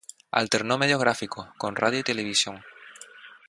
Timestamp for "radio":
1.75-1.99